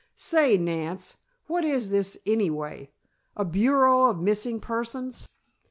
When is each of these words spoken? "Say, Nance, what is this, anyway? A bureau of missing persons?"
"Say, 0.15 0.57
Nance, 0.57 1.17
what 1.45 1.63
is 1.63 1.91
this, 1.91 2.17
anyway? 2.25 2.89
A 3.37 3.45
bureau 3.45 4.05
of 4.05 4.19
missing 4.19 4.59
persons?" 4.59 5.27